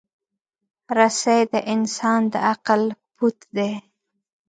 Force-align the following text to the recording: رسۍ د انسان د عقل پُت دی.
رسۍ 0.97 1.41
د 1.53 1.53
انسان 1.73 2.21
د 2.31 2.33
عقل 2.49 2.83
پُت 3.17 3.37
دی. 3.55 3.71